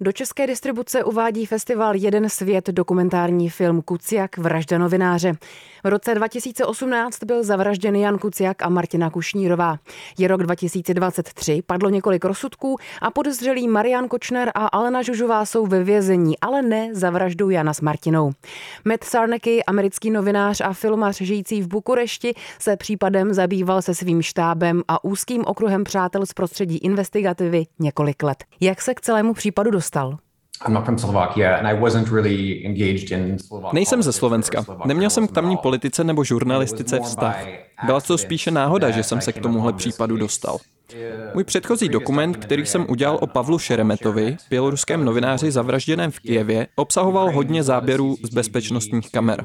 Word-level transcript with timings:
Do 0.00 0.12
české 0.12 0.46
distribuce 0.46 1.04
uvádí 1.04 1.46
festival 1.46 1.96
Jeden 1.96 2.28
svět 2.28 2.66
dokumentární 2.66 3.50
film 3.50 3.82
Kuciak 3.82 4.38
Vražda 4.38 4.78
novináře. 4.78 5.32
V 5.84 5.88
roce 5.88 6.14
2018 6.14 7.24
byl 7.24 7.44
zavražděn 7.44 7.96
Jan 7.96 8.18
Kuciak 8.18 8.62
a 8.62 8.68
Martina 8.68 9.10
Kušnírová. 9.10 9.78
Je 10.18 10.28
rok 10.28 10.42
2023, 10.42 11.62
padlo 11.66 11.90
několik 11.90 12.24
rozsudků 12.24 12.76
a 13.02 13.10
podezřelí 13.10 13.68
Marian 13.68 14.08
Kočner 14.08 14.50
a 14.54 14.66
Alena 14.66 15.02
Žužová 15.02 15.44
jsou 15.44 15.66
ve 15.66 15.84
vězení, 15.84 16.38
ale 16.40 16.62
ne 16.62 16.94
za 16.94 17.10
vraždu 17.10 17.50
Jana 17.50 17.74
s 17.74 17.80
Martinou. 17.80 18.32
Matt 18.84 19.04
Sarneky, 19.04 19.64
americký 19.64 20.10
novinář 20.10 20.60
a 20.60 20.72
filmař 20.72 21.16
žijící 21.16 21.62
v 21.62 21.68
Bukurešti, 21.68 22.34
se 22.58 22.76
případem 22.76 23.34
zabýval 23.34 23.82
se 23.82 23.94
svým 23.94 24.22
štábem 24.22 24.82
a 24.88 25.04
úzkým 25.04 25.44
okruhem 25.46 25.84
přátel 25.84 26.26
z 26.26 26.32
prostředí 26.32 26.78
investigativy 26.78 27.66
několik 27.78 28.22
let. 28.22 28.44
Jak 28.60 28.82
se 28.82 28.94
k 28.94 29.00
celému 29.00 29.34
případu 29.34 29.70
dostal? 29.70 29.87
Dostal? 29.88 30.18
Nejsem 33.72 34.02
ze 34.02 34.12
Slovenska. 34.12 34.64
Neměl 34.84 35.10
jsem 35.10 35.28
k 35.28 35.32
tamní 35.32 35.56
politice 35.56 36.04
nebo 36.04 36.24
žurnalistice 36.24 37.00
vztah. 37.00 37.46
Byla 37.84 38.00
to 38.00 38.18
spíše 38.18 38.50
náhoda, 38.50 38.90
že 38.90 39.02
jsem 39.02 39.20
se 39.20 39.32
k 39.32 39.42
tomuhle 39.42 39.72
případu 39.72 40.16
dostal. 40.16 40.58
Můj 41.34 41.44
předchozí 41.44 41.88
dokument, 41.88 42.36
který 42.36 42.66
jsem 42.66 42.86
udělal 42.88 43.18
o 43.20 43.26
Pavlu 43.26 43.58
Šeremetovi, 43.58 44.36
běloruském 44.50 45.04
novináři 45.04 45.50
zavražděném 45.50 46.10
v 46.10 46.20
Kijevě, 46.20 46.66
obsahoval 46.76 47.32
hodně 47.32 47.62
záběrů 47.62 48.16
z 48.22 48.34
bezpečnostních 48.34 49.10
kamer. 49.10 49.44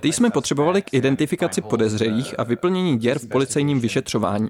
Ty 0.00 0.12
jsme 0.12 0.30
potřebovali 0.30 0.82
k 0.82 0.94
identifikaci 0.94 1.60
podezřelých 1.60 2.34
a 2.38 2.42
vyplnění 2.42 2.98
děr 2.98 3.18
v 3.18 3.28
policejním 3.28 3.80
vyšetřování. 3.80 4.48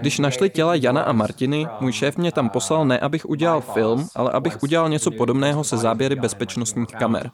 Když 0.00 0.18
našli 0.18 0.50
těla 0.50 0.74
Jana 0.74 1.02
a 1.02 1.12
Martiny, 1.12 1.66
můj 1.80 1.92
šéf 1.92 2.16
mě 2.16 2.32
tam 2.32 2.50
poslal 2.50 2.84
ne, 2.84 2.98
abych 2.98 3.28
udělal 3.28 3.60
film, 3.60 4.08
ale 4.14 4.30
abych 4.30 4.62
udělal 4.62 4.88
něco 4.88 5.10
podobného 5.10 5.64
se 5.64 5.76
záběry 5.76 6.16
bezpečnostních 6.16 6.88
kamer. 6.88 7.30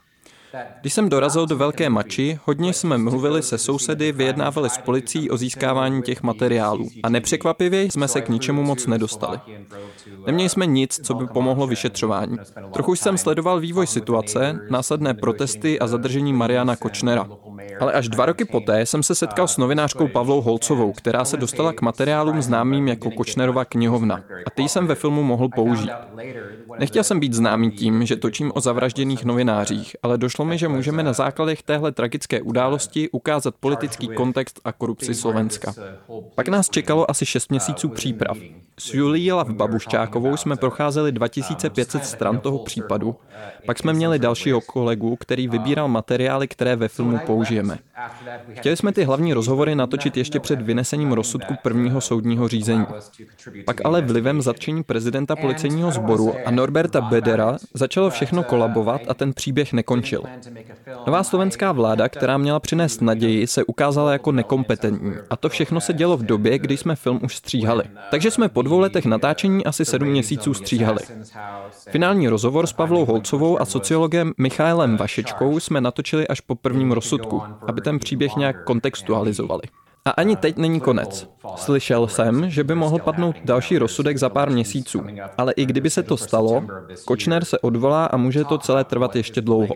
Když 0.81 0.93
jsem 0.93 1.09
dorazil 1.09 1.47
do 1.47 1.57
Velké 1.57 1.91
Mači, 1.91 2.38
hodně 2.45 2.73
jsme 2.73 2.99
mluvili 2.99 3.43
se 3.43 3.59
sousedy, 3.59 4.13
vyjednávali 4.13 4.71
s 4.71 4.79
policií 4.79 5.30
o 5.30 5.37
získávání 5.37 6.02
těch 6.02 6.23
materiálů 6.23 6.88
a 7.02 7.09
nepřekvapivě 7.09 7.83
jsme 7.83 8.09
se 8.09 8.21
k 8.21 8.29
ničemu 8.29 8.63
moc 8.63 8.87
nedostali. 8.87 9.38
Neměli 10.27 10.49
jsme 10.49 10.66
nic, 10.66 11.01
co 11.02 11.15
by 11.15 11.27
pomohlo 11.27 11.66
vyšetřování. 11.66 12.37
Trochu 12.73 12.95
jsem 12.95 13.19
sledoval 13.19 13.61
vývoj 13.61 13.87
situace, 13.87 14.61
následné 14.71 15.15
protesty 15.15 15.79
a 15.79 15.87
zadržení 15.87 16.33
Mariana 16.33 16.77
Kočnera. 16.77 17.29
Ale 17.80 17.93
až 17.93 18.09
dva 18.09 18.27
roky 18.27 18.45
poté 18.45 18.87
jsem 18.87 19.02
se 19.02 19.15
setkal 19.15 19.49
s 19.49 19.57
novinářkou 19.57 20.09
Pavlou 20.09 20.41
Holcovou, 20.41 20.93
která 20.93 21.24
se 21.24 21.37
dostala 21.37 21.73
k 21.73 21.83
materiálům 21.83 22.43
známým 22.43 22.89
jako 22.89 23.11
Kočnerova 23.11 23.65
knihovna. 23.65 24.21
A 24.46 24.51
ty 24.51 24.63
jsem 24.63 24.87
ve 24.87 24.95
filmu 24.95 25.23
mohl 25.23 25.49
použít. 25.49 25.91
Nechtěl 26.79 27.05
jsem 27.05 27.21
být 27.21 27.35
známý 27.35 27.71
tím, 27.71 28.07
že 28.07 28.17
točím 28.17 28.53
o 28.55 28.61
zavražděných 28.61 29.25
novinářích, 29.25 29.97
ale 30.03 30.19
došlo 30.19 30.45
mi, 30.45 30.59
že 30.59 30.69
můžeme 30.69 31.03
na 31.03 31.13
základech 31.13 31.63
téhle 31.63 31.93
tragické 31.93 32.43
události 32.43 33.11
ukázat 33.11 33.55
politický 33.61 34.09
kontext 34.09 34.61
a 34.65 34.73
korupci 34.73 35.15
Slovenska. 35.15 35.75
Pak 36.35 36.49
nás 36.49 36.71
čekalo 36.71 37.11
asi 37.11 37.27
6 37.27 37.51
měsíců 37.51 37.89
příprav. 37.89 38.39
S 38.79 38.95
Julí 38.95 39.33
Lav 39.33 39.51
Babuščákovou 39.51 40.37
jsme 40.37 40.57
procházeli 40.57 41.13
2500 41.13 42.05
stran 42.05 42.39
toho 42.39 42.59
případu, 42.59 43.17
pak 43.67 43.79
jsme 43.79 43.93
měli 43.93 44.19
dalšího 44.19 44.61
kolegu, 44.61 45.17
který 45.17 45.49
vybíral 45.49 45.89
materiály, 45.89 46.49
které 46.49 46.77
ve 46.77 46.89
filmu 46.89 47.19
použijeme. 47.27 47.79
Chtěli 48.52 48.77
jsme 48.77 48.93
ty 48.93 49.05
hlavní 49.05 49.35
rozhovory 49.35 49.75
natočit 49.75 50.17
ještě 50.17 50.41
před 50.41 50.63
vynesením 50.63 51.13
rozsudku 51.13 51.55
prvního 51.63 52.01
soudního 52.01 52.49
řízení. 52.49 52.87
Pak 53.65 53.85
ale 53.85 54.02
vlivem 54.02 54.43
zatčení 54.43 54.83
prezidenta 54.83 55.37
policejního 55.37 55.91
sboru 55.91 56.35
a 56.47 56.51
Norberta 56.65 57.01
Bedera 57.01 57.57
začalo 57.74 58.10
všechno 58.10 58.43
kolabovat 58.43 59.01
a 59.09 59.15
ten 59.15 59.32
příběh 59.32 59.73
nekončil. 59.73 60.23
Nová 61.06 61.23
slovenská 61.23 61.73
vláda, 61.73 62.09
která 62.09 62.38
měla 62.38 62.60
přinést 62.60 63.02
naději, 63.02 63.46
se 63.46 63.65
ukázala 63.65 64.12
jako 64.12 64.32
nekompetentní 64.32 65.15
a 65.31 65.37
to 65.37 65.49
všechno 65.49 65.81
se 65.81 65.93
dělo 65.93 66.16
v 66.16 66.22
době, 66.22 66.59
kdy 66.59 66.77
jsme 66.77 66.97
film 66.97 67.21
už 67.22 67.37
stříhali. 67.37 67.84
Takže 68.11 68.31
jsme 68.31 68.49
po 68.49 68.62
dvou 68.62 68.78
letech 68.78 69.05
natáčení 69.05 69.65
asi 69.65 69.84
sedm 69.84 70.09
měsíců 70.09 70.55
stříhali. 70.55 71.00
Finální 71.91 72.28
rozhovor 72.28 72.66
s 72.66 72.72
Pavlou 72.72 73.05
Holcovou 73.05 73.60
a 73.60 73.65
sociologem 73.65 74.33
Michailem 74.39 74.97
Vašečkou 74.97 75.60
jsme 75.60 75.81
natočili 75.81 76.28
až 76.28 76.41
po 76.41 76.55
prvním 76.55 76.93
rozsudku, 76.93 77.43
aby 77.66 77.81
ten 77.81 77.99
příběh 77.99 78.37
nějak 78.37 78.65
kontextualizovali. 78.65 79.62
A 80.06 80.10
ani 80.10 80.37
teď 80.37 80.56
není 80.56 80.81
konec. 80.81 81.31
Slyšel 81.56 82.09
jsem, 82.09 82.50
že 82.50 82.65
by 82.65 82.75
mohl 82.75 82.98
padnout 82.98 83.37
další 83.44 83.78
rozsudek 83.78 84.19
za 84.19 84.28
pár 84.28 84.50
měsíců, 84.50 85.03
ale 85.38 85.53
i 85.53 85.66
kdyby 85.66 85.91
se 85.91 86.03
to 86.03 86.16
stalo, 86.16 86.62
Kočner 87.04 87.44
se 87.44 87.59
odvolá 87.59 88.06
a 88.06 88.16
může 88.16 88.44
to 88.44 88.59
celé 88.59 88.84
trvat 88.84 89.16
ještě 89.16 89.41
dlouho. 89.41 89.75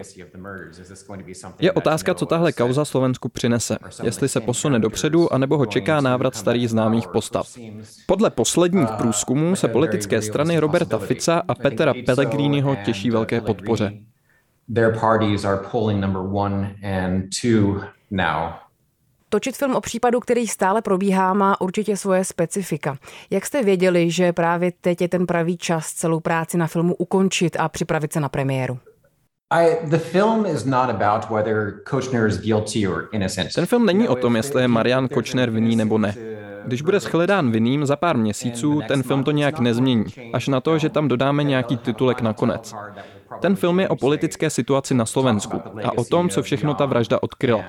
Je 1.58 1.72
otázka, 1.72 2.14
co 2.14 2.26
tahle 2.26 2.52
kauza 2.52 2.84
Slovensku 2.84 3.28
přinese, 3.28 3.78
jestli 4.02 4.28
se 4.28 4.40
posune 4.40 4.78
dopředu, 4.78 5.32
anebo 5.32 5.58
ho 5.58 5.66
čeká 5.66 6.00
návrat 6.00 6.36
starých 6.36 6.70
známých 6.70 7.08
postav. 7.08 7.48
Podle 8.06 8.30
posledních 8.30 8.90
průzkumů 8.90 9.56
se 9.56 9.68
politické 9.68 10.22
strany 10.22 10.58
Roberta 10.58 10.98
Fica 10.98 11.42
a 11.48 11.54
Petra 11.54 11.94
Pellegriniho 12.06 12.76
těší 12.84 13.10
velké 13.10 13.40
podpoře. 13.40 13.92
Their 14.74 14.98
parties 15.00 15.44
are 15.44 15.60
polling 15.70 16.00
number 16.00 16.22
one 16.22 16.76
and 16.82 17.24
two 17.42 17.80
now. 18.10 18.67
Točit 19.28 19.56
film 19.56 19.76
o 19.76 19.80
případu, 19.80 20.20
který 20.20 20.46
stále 20.46 20.82
probíhá, 20.82 21.34
má 21.34 21.60
určitě 21.60 21.96
svoje 21.96 22.24
specifika. 22.24 22.96
Jak 23.30 23.46
jste 23.46 23.62
věděli, 23.62 24.10
že 24.10 24.32
právě 24.32 24.72
teď 24.80 25.00
je 25.00 25.08
ten 25.08 25.26
pravý 25.26 25.56
čas 25.56 25.92
celou 25.92 26.20
práci 26.20 26.58
na 26.58 26.66
filmu 26.66 26.94
ukončit 26.94 27.56
a 27.60 27.68
připravit 27.68 28.12
se 28.12 28.20
na 28.20 28.28
premiéru? 28.28 28.78
Ten 33.54 33.66
film 33.66 33.86
není 33.86 34.08
o 34.08 34.14
tom, 34.14 34.36
jestli 34.36 34.62
je 34.62 34.68
Marian 34.68 35.08
Kočner 35.08 35.50
vinný 35.50 35.76
nebo 35.76 35.98
ne. 35.98 36.14
Když 36.66 36.82
bude 36.82 37.00
shledán 37.00 37.50
vinným 37.50 37.86
za 37.86 37.96
pár 37.96 38.16
měsíců, 38.16 38.80
ten 38.88 39.02
film 39.02 39.24
to 39.24 39.30
nějak 39.30 39.58
nezmění, 39.58 40.04
až 40.32 40.48
na 40.48 40.60
to, 40.60 40.78
že 40.78 40.88
tam 40.88 41.08
dodáme 41.08 41.44
nějaký 41.44 41.76
titulek 41.76 42.20
nakonec. 42.20 42.74
Ten 43.40 43.56
film 43.56 43.80
je 43.80 43.88
o 43.88 43.96
politické 43.96 44.50
situaci 44.50 44.94
na 44.94 45.06
Slovensku 45.06 45.62
a 45.84 45.98
o 45.98 46.04
tom, 46.04 46.28
co 46.28 46.42
všechno 46.42 46.74
ta 46.74 46.86
vražda 46.86 47.22
odkryla. 47.22 47.64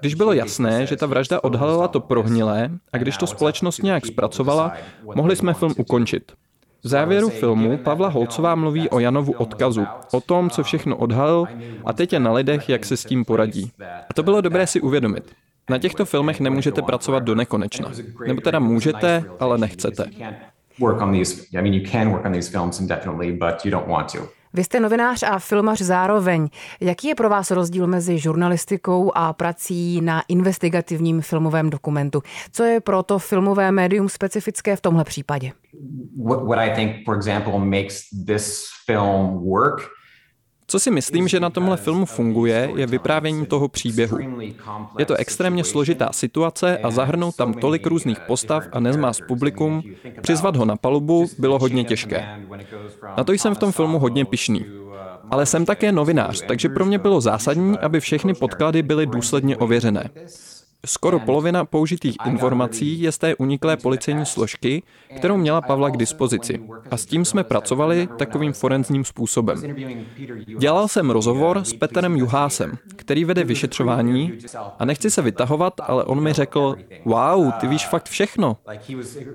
Když 0.00 0.14
bylo 0.14 0.32
jasné, 0.32 0.86
že 0.86 0.96
ta 0.96 1.06
vražda 1.06 1.44
odhalila 1.44 1.88
to 1.88 2.00
prohnilé 2.00 2.70
a 2.92 2.98
když 2.98 3.16
to 3.16 3.26
společnost 3.26 3.82
nějak 3.82 4.06
zpracovala, 4.06 4.72
mohli 5.14 5.36
jsme 5.36 5.54
film 5.54 5.74
ukončit. 5.76 6.32
V 6.84 6.88
závěru 6.88 7.28
filmu 7.28 7.78
Pavla 7.78 8.08
Holcová 8.08 8.54
mluví 8.54 8.90
o 8.90 8.98
Janovu 8.98 9.32
odkazu, 9.32 9.86
o 10.12 10.20
tom, 10.20 10.50
co 10.50 10.62
všechno 10.62 10.96
odhalil 10.96 11.46
a 11.84 11.92
teď 11.92 12.12
je 12.12 12.20
na 12.20 12.32
lidech, 12.32 12.68
jak 12.68 12.84
se 12.84 12.96
s 12.96 13.04
tím 13.04 13.24
poradí. 13.24 13.72
A 14.10 14.14
to 14.14 14.22
bylo 14.22 14.40
dobré 14.40 14.66
si 14.66 14.80
uvědomit. 14.80 15.32
Na 15.70 15.78
těchto 15.78 16.04
filmech 16.04 16.40
nemůžete 16.40 16.82
pracovat 16.82 17.22
do 17.22 17.34
nekonečna. 17.34 17.90
Nebo 18.26 18.40
teda 18.40 18.58
můžete, 18.58 19.24
ale 19.40 19.58
nechcete. 19.58 20.04
Work 20.80 21.02
on 21.02 21.12
these, 21.12 21.42
I 21.52 21.62
mean, 21.62 21.74
you 21.74 21.90
can 21.90 22.10
work 22.10 22.24
on 22.24 22.32
these 22.32 22.50
films 22.50 22.80
indefinitely, 22.80 23.32
but 23.32 23.64
you 23.64 23.70
don't 23.70 23.88
want 23.88 24.12
to. 24.12 24.18
Vy 24.54 24.64
jste 24.64 24.80
novinář 24.80 25.22
a 25.22 25.38
filmař 25.38 25.80
zároveň. 25.80 26.48
Jaký 26.80 27.08
je 27.08 27.14
pro 27.14 27.28
vás 27.28 27.50
rozdíl 27.50 27.86
mezi 27.86 28.18
žurnalistikou 28.18 29.12
a 29.14 29.32
prací 29.32 30.00
na 30.00 30.22
investigativním 30.28 31.20
filmovém 31.20 31.70
dokumentu? 31.70 32.22
Co 32.52 32.62
je 32.62 32.80
pro 32.80 33.02
to 33.02 33.18
filmové 33.18 33.72
médium 33.72 34.08
specifické 34.08 34.76
v 34.76 34.80
tomhle 34.80 35.04
případě? 35.04 35.52
What 36.24 36.58
I 36.58 36.74
think, 36.74 37.04
for 37.04 37.16
example, 37.16 37.58
makes 37.58 38.00
this 38.26 38.66
film 38.86 39.44
work 39.50 39.80
co 40.66 40.80
si 40.80 40.90
myslím, 40.90 41.28
že 41.28 41.40
na 41.40 41.50
tomhle 41.50 41.76
filmu 41.76 42.06
funguje, 42.06 42.70
je 42.76 42.86
vyprávění 42.86 43.46
toho 43.46 43.68
příběhu. 43.68 44.18
Je 44.98 45.06
to 45.06 45.14
extrémně 45.14 45.64
složitá 45.64 46.08
situace 46.12 46.78
a 46.78 46.90
zahrnout 46.90 47.36
tam 47.36 47.54
tolik 47.54 47.86
různých 47.86 48.20
postav 48.20 48.64
a 48.72 48.80
nezmást 48.80 49.22
publikum, 49.28 49.82
přizvat 50.22 50.56
ho 50.56 50.64
na 50.64 50.76
palubu 50.76 51.26
bylo 51.38 51.58
hodně 51.58 51.84
těžké. 51.84 52.40
Na 53.16 53.24
to 53.24 53.32
jsem 53.32 53.54
v 53.54 53.58
tom 53.58 53.72
filmu 53.72 53.98
hodně 53.98 54.24
pišný. 54.24 54.66
Ale 55.30 55.46
jsem 55.46 55.66
také 55.66 55.92
novinář, 55.92 56.42
takže 56.46 56.68
pro 56.68 56.84
mě 56.84 56.98
bylo 56.98 57.20
zásadní, 57.20 57.78
aby 57.78 58.00
všechny 58.00 58.34
podklady 58.34 58.82
byly 58.82 59.06
důsledně 59.06 59.56
ověřené. 59.56 60.10
Skoro 60.84 61.20
polovina 61.20 61.64
použitých 61.64 62.16
informací 62.26 63.00
je 63.00 63.12
z 63.12 63.18
té 63.18 63.34
uniklé 63.34 63.76
policejní 63.76 64.26
složky, 64.26 64.82
kterou 65.16 65.36
měla 65.36 65.60
Pavla 65.60 65.90
k 65.90 65.96
dispozici. 65.96 66.60
A 66.90 66.96
s 66.96 67.06
tím 67.06 67.24
jsme 67.24 67.44
pracovali 67.44 68.08
takovým 68.18 68.52
forenzním 68.52 69.04
způsobem. 69.04 69.62
Dělal 70.58 70.88
jsem 70.88 71.10
rozhovor 71.10 71.64
s 71.64 71.72
Petrem 71.72 72.16
Juhásem, 72.16 72.78
který 72.96 73.24
vede 73.24 73.44
vyšetřování 73.44 74.32
a 74.78 74.84
nechci 74.84 75.10
se 75.10 75.22
vytahovat, 75.22 75.74
ale 75.80 76.04
on 76.04 76.22
mi 76.22 76.32
řekl, 76.32 76.76
wow, 77.04 77.52
ty 77.60 77.66
víš 77.66 77.86
fakt 77.86 78.08
všechno. 78.08 78.56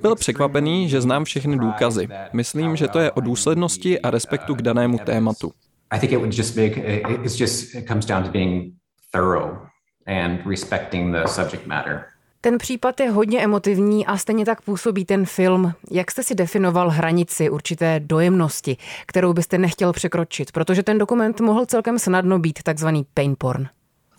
Byl 0.02 0.16
překvapený, 0.16 0.90
že 0.90 1.02
znám 1.02 1.24
všechny 1.24 1.58
důkazy. 1.58 2.08
Myslím, 2.34 2.76
že 2.76 2.88
to 2.88 3.00
je 3.00 3.12
o 3.12 3.22
důslednosti 3.22 4.00
a 4.00 4.10
respektu 4.10 4.56
k 4.56 4.62
danému 4.62 4.98
tématu. 4.98 5.52
I 5.92 6.00
think 6.00 6.12
it 6.12 6.18
would 6.18 6.38
just 6.38 6.56
make, 6.56 7.02
it's 7.24 7.40
just, 7.40 7.76
it 7.76 7.88
comes 7.88 8.06
down 8.06 8.24
to 8.24 8.30
being 8.32 8.74
thorough 9.12 9.70
and 10.10 10.46
respecting 10.46 11.16
the 11.16 11.28
subject 11.28 11.66
matter. 11.68 12.06
Ten 12.42 12.58
případ 12.58 13.00
je 13.00 13.10
hodně 13.10 13.44
emotivní 13.44 14.06
a 14.06 14.18
stejně 14.18 14.46
tak 14.46 14.62
působí 14.62 15.06
ten 15.06 15.26
film. 15.26 15.74
Jak 15.92 16.12
jste 16.12 16.24
si 16.24 16.36
definoval 16.36 16.90
hranici 16.90 17.50
určité 17.50 18.00
dojemnosti, 18.00 18.78
kterou 19.06 19.34
byste 19.34 19.58
nechtěl 19.58 19.94
překročit? 19.94 20.52
Protože 20.52 20.84
ten 20.84 20.98
dokument 20.98 21.40
mohl 21.40 21.66
celkem 21.66 22.00
snadno 22.00 22.40
být 22.40 22.64
takzvaný 22.64 23.06
pain 23.14 23.36
porn. 23.38 23.68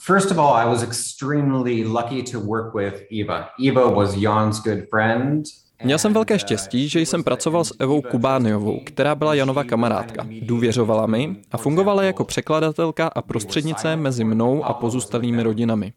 First 0.06 0.30
of 0.30 0.38
all, 0.38 0.54
I 0.54 0.66
was 0.66 0.82
extremely 0.82 1.84
lucky 1.84 2.22
to 2.22 2.40
work 2.40 2.74
with 2.74 3.02
Eva. 3.12 3.48
Eva 3.66 3.90
was 3.90 4.16
Jan's 4.16 4.62
good 4.62 4.88
friend 4.90 5.44
Měl 5.84 5.98
jsem 5.98 6.14
velké 6.14 6.38
štěstí, 6.38 6.88
že 6.88 7.00
jsem 7.00 7.24
pracoval 7.24 7.64
s 7.64 7.74
Evou 7.78 8.02
Kubániovou, 8.02 8.80
která 8.84 9.14
byla 9.14 9.34
Janova 9.34 9.64
kamarádka. 9.64 10.26
Důvěřovala 10.42 11.06
mi 11.06 11.36
a 11.50 11.56
fungovala 11.56 12.02
jako 12.02 12.24
překladatelka 12.24 13.06
a 13.06 13.22
prostřednice 13.22 13.96
mezi 13.96 14.24
mnou 14.24 14.64
a 14.64 14.72
pozůstalými 14.72 15.42
rodinami. 15.42 15.92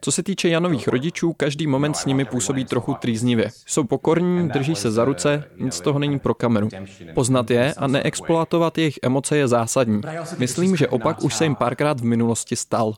Co 0.00 0.12
se 0.12 0.22
týče 0.22 0.48
Janových 0.48 0.88
rodičů, 0.88 1.32
každý 1.32 1.66
moment 1.66 1.96
s 1.96 2.06
nimi 2.06 2.24
působí 2.24 2.64
trochu 2.64 2.94
trýznivě. 2.94 3.50
Jsou 3.66 3.84
pokorní, 3.84 4.48
drží 4.48 4.74
se 4.74 4.90
za 4.90 5.04
ruce, 5.04 5.44
nic 5.58 5.74
z 5.74 5.80
toho 5.80 5.98
není 5.98 6.18
pro 6.18 6.34
kameru. 6.34 6.68
Poznat 7.14 7.50
je 7.50 7.74
a 7.74 7.86
neexploatovat 7.86 8.78
jejich 8.78 8.98
emoce 9.02 9.36
je 9.36 9.48
zásadní. 9.48 10.00
Myslím, 10.38 10.76
že 10.76 10.88
opak 10.88 11.24
už 11.24 11.34
se 11.34 11.44
jim 11.44 11.54
párkrát 11.54 12.00
v 12.00 12.04
minulosti 12.04 12.56
stal. 12.56 12.94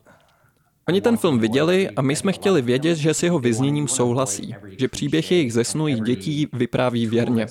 Oni 0.89 1.01
ten 1.01 1.17
film 1.17 1.39
viděli 1.39 1.89
a 1.89 2.01
my 2.01 2.15
jsme 2.15 2.31
chtěli 2.31 2.61
vědět, 2.61 2.95
že 2.95 3.13
s 3.13 3.23
jeho 3.23 3.39
vyzněním 3.39 3.87
souhlasí, 3.87 4.55
že 4.77 4.87
příběh 4.87 5.31
jejich 5.31 5.53
zesnulých 5.53 6.01
dětí 6.01 6.47
vypráví 6.53 7.07
věrně. 7.07 7.45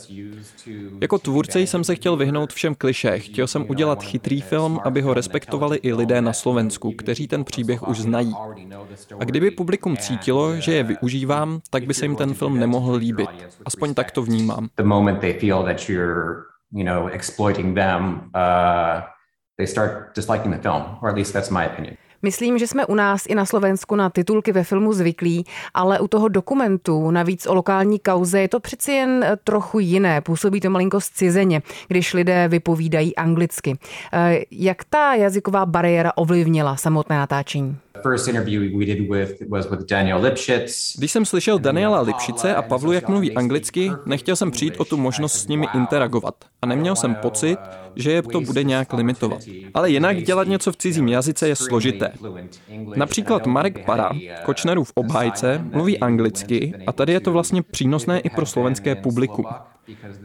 Jako 1.00 1.18
tvůrce 1.18 1.60
jsem 1.60 1.84
se 1.84 1.94
chtěl 1.94 2.16
vyhnout 2.16 2.52
všem 2.52 2.74
kliše, 2.74 3.18
chtěl 3.18 3.46
jsem 3.46 3.64
udělat 3.68 4.02
chytrý 4.02 4.40
film, 4.40 4.80
aby 4.84 5.00
ho 5.00 5.14
respektovali 5.14 5.76
i 5.76 5.92
lidé 5.92 6.22
na 6.22 6.32
Slovensku, 6.32 6.92
kteří 6.92 7.28
ten 7.28 7.44
příběh 7.44 7.88
už 7.88 8.00
znají. 8.00 8.34
A 9.20 9.24
kdyby 9.24 9.50
publikum 9.50 9.96
cítilo, 9.96 10.60
že 10.60 10.74
je 10.74 10.82
využívám, 10.82 11.60
tak 11.70 11.86
by 11.86 11.94
se 11.94 12.04
jim 12.04 12.16
ten 12.16 12.34
film 12.34 12.58
nemohl 12.58 12.94
líbit. 12.94 13.28
Aspoň 13.64 13.94
tak 13.94 14.10
to 14.10 14.22
vnímám. 14.22 14.68
exploiting 17.12 17.74
them, 17.74 18.30
uh, 18.34 19.17
they 19.58 19.66
start 19.66 20.14
disliking 20.14 20.52
the 20.52 20.62
film, 20.62 20.82
or 21.02 21.08
at 21.08 21.16
least 21.16 21.32
that's 21.32 21.50
my 21.50 21.66
opinion. 21.66 21.96
Myslím, 22.22 22.58
že 22.58 22.66
jsme 22.66 22.86
u 22.86 22.94
nás 22.94 23.26
i 23.26 23.34
na 23.34 23.46
Slovensku 23.46 23.96
na 23.96 24.10
titulky 24.10 24.52
ve 24.52 24.64
filmu 24.64 24.92
zvyklí, 24.92 25.44
ale 25.74 26.00
u 26.00 26.08
toho 26.08 26.28
dokumentu, 26.28 27.10
navíc 27.10 27.46
o 27.46 27.54
lokální 27.54 27.98
kauze, 27.98 28.40
je 28.40 28.48
to 28.48 28.60
přeci 28.60 28.92
jen 28.92 29.24
eh, 29.24 29.36
trochu 29.44 29.78
jiné. 29.78 30.20
Působí 30.20 30.60
to 30.60 30.70
malinko 30.70 31.00
zcizeně, 31.00 31.62
když 31.88 32.14
lidé 32.14 32.48
vypovídají 32.48 33.16
anglicky. 33.16 33.78
Eh, 34.12 34.40
jak 34.50 34.84
ta 34.84 35.14
jazyková 35.14 35.66
bariéra 35.66 36.12
ovlivnila 36.16 36.76
samotné 36.76 37.16
natáčení? 37.16 37.76
Když 40.98 41.12
jsem 41.12 41.24
slyšel 41.24 41.58
Daniela 41.58 42.00
Lipšice 42.00 42.54
a 42.54 42.62
Pavlu, 42.62 42.92
jak 42.92 43.08
mluví 43.08 43.32
anglicky, 43.32 43.92
nechtěl 44.06 44.36
jsem 44.36 44.50
přijít 44.50 44.74
o 44.78 44.84
tu 44.84 44.96
možnost 44.96 45.32
s 45.32 45.46
nimi 45.48 45.66
interagovat. 45.74 46.34
A 46.62 46.66
neměl 46.66 46.96
jsem 46.96 47.14
pocit, 47.14 47.58
že 47.96 48.12
je 48.12 48.22
to 48.22 48.40
bude 48.40 48.64
nějak 48.64 48.92
limitovat. 48.92 49.40
Ale 49.74 49.90
jinak 49.90 50.22
dělat 50.22 50.48
něco 50.48 50.72
v 50.72 50.76
cizím 50.76 51.08
jazyce 51.08 51.48
je 51.48 51.56
složité. 51.56 52.12
Například 52.96 53.46
Marek 53.46 53.84
Para, 53.84 54.10
Kočnerův 54.44 54.92
obhájce, 54.94 55.64
mluví 55.72 55.98
anglicky 55.98 56.74
a 56.86 56.92
tady 56.92 57.12
je 57.12 57.20
to 57.20 57.32
vlastně 57.32 57.62
přínosné 57.62 58.20
i 58.20 58.30
pro 58.30 58.46
slovenské 58.46 58.94
publikum. 58.94 59.46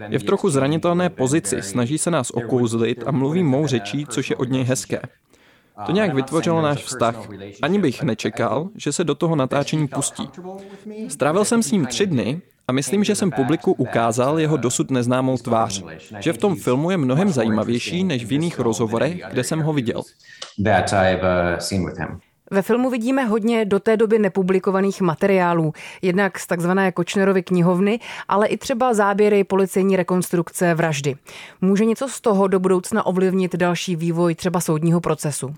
Je 0.09 0.19
v 0.19 0.23
trochu 0.23 0.49
zranitelné 0.49 1.09
pozici, 1.09 1.61
snaží 1.61 1.97
se 1.97 2.11
nás 2.11 2.31
okouzlit 2.31 3.03
a 3.05 3.11
mluví 3.11 3.43
mou 3.43 3.67
řečí, 3.67 4.05
což 4.09 4.29
je 4.29 4.35
od 4.35 4.49
něj 4.49 4.63
hezké. 4.63 5.01
To 5.85 5.91
nějak 5.91 6.13
vytvořilo 6.13 6.61
náš 6.61 6.83
vztah. 6.83 7.15
Ani 7.61 7.79
bych 7.79 8.03
nečekal, 8.03 8.69
že 8.75 8.91
se 8.91 9.03
do 9.03 9.15
toho 9.15 9.35
natáčení 9.35 9.87
pustí. 9.87 10.29
Strávil 11.07 11.45
jsem 11.45 11.63
s 11.63 11.71
ním 11.71 11.85
tři 11.85 12.05
dny 12.05 12.41
a 12.67 12.71
myslím, 12.71 13.03
že 13.03 13.15
jsem 13.15 13.31
publiku 13.31 13.71
ukázal 13.73 14.39
jeho 14.39 14.57
dosud 14.57 14.91
neznámou 14.91 15.37
tvář. 15.37 15.83
Že 16.19 16.33
v 16.33 16.37
tom 16.37 16.55
filmu 16.55 16.91
je 16.91 16.97
mnohem 16.97 17.31
zajímavější 17.31 18.03
než 18.03 18.25
v 18.25 18.31
jiných 18.31 18.59
rozhovorech, 18.59 19.21
kde 19.31 19.43
jsem 19.43 19.59
ho 19.59 19.73
viděl. 19.73 20.01
Ve 22.53 22.61
filmu 22.61 22.89
vidíme 22.89 23.25
hodně 23.25 23.65
do 23.65 23.79
té 23.79 23.97
doby 23.97 24.19
nepublikovaných 24.19 25.01
materiálů, 25.01 25.73
jednak 26.01 26.39
z 26.39 26.47
takzvané 26.47 26.91
Kočnerovy 26.91 27.43
knihovny, 27.43 27.99
ale 28.27 28.47
i 28.47 28.57
třeba 28.57 28.93
záběry 28.93 29.43
policejní 29.43 29.95
rekonstrukce 29.95 30.73
vraždy. 30.73 31.15
Může 31.61 31.85
něco 31.85 32.07
z 32.07 32.21
toho 32.21 32.47
do 32.47 32.59
budoucna 32.59 33.05
ovlivnit 33.05 33.55
další 33.55 33.95
vývoj 33.95 34.35
třeba 34.35 34.59
soudního 34.59 35.01
procesu? 35.01 35.55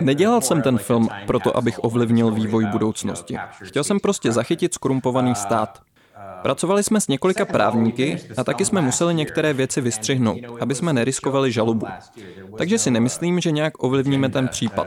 Nedělal 0.00 0.40
jsem 0.40 0.62
ten 0.62 0.78
film 0.78 1.08
proto, 1.26 1.56
abych 1.56 1.84
ovlivnil 1.84 2.30
vývoj 2.30 2.66
budoucnosti. 2.66 3.36
Chtěl 3.62 3.84
jsem 3.84 4.00
prostě 4.00 4.32
zachytit 4.32 4.74
skrumpovaný 4.74 5.34
stát. 5.34 5.80
Pracovali 6.42 6.82
jsme 6.82 7.00
s 7.00 7.08
několika 7.08 7.44
právníky 7.44 8.18
a 8.36 8.44
taky 8.44 8.64
jsme 8.64 8.80
museli 8.80 9.14
některé 9.14 9.52
věci 9.52 9.80
vystřihnout, 9.80 10.38
aby 10.60 10.74
jsme 10.74 10.92
neriskovali 10.92 11.52
žalobu. 11.52 11.86
Takže 12.58 12.78
si 12.78 12.90
nemyslím, 12.90 13.40
že 13.40 13.50
nějak 13.50 13.82
ovlivníme 13.82 14.28
ten 14.28 14.48
případ. 14.48 14.86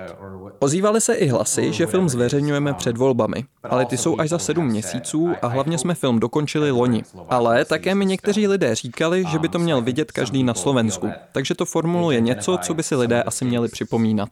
Ozývaly 0.59 1.01
se 1.01 1.13
i 1.13 1.27
hlasy, 1.27 1.73
že 1.73 1.85
film 1.85 2.09
zveřejňujeme 2.09 2.73
před 2.73 2.97
volbami, 2.97 3.43
ale 3.63 3.85
ty 3.85 3.97
jsou 3.97 4.19
až 4.19 4.29
za 4.29 4.39
sedm 4.39 4.65
měsíců 4.65 5.33
a 5.41 5.47
hlavně 5.47 5.77
jsme 5.77 5.95
film 5.95 6.19
dokončili 6.19 6.71
loni. 6.71 7.03
Ale 7.29 7.65
také 7.65 7.95
mi 7.95 8.05
někteří 8.05 8.47
lidé 8.47 8.75
říkali, 8.75 9.23
že 9.27 9.39
by 9.39 9.49
to 9.49 9.59
měl 9.59 9.81
vidět 9.81 10.11
každý 10.11 10.43
na 10.43 10.53
Slovensku, 10.53 11.11
takže 11.31 11.55
to 11.55 11.65
formuluje 11.65 12.21
něco, 12.21 12.57
co 12.57 12.73
by 12.73 12.83
si 12.83 12.95
lidé 12.95 13.23
asi 13.23 13.45
měli 13.45 13.69
připomínat. 13.69 14.29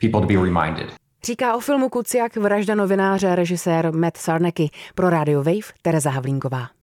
people 0.00 0.20
to 0.20 0.26
be 0.26 0.36
reminded. 0.36 0.99
Říká 1.24 1.56
o 1.56 1.60
filmu 1.60 1.88
Kuciak 1.88 2.36
vražda 2.36 2.74
novináře 2.74 3.34
režisér 3.34 3.92
Matt 3.94 4.16
Sarnecky 4.16 4.70
pro 4.94 5.10
Radio 5.10 5.42
Wave 5.42 5.72
Tereza 5.82 6.10
Havlínková. 6.10 6.70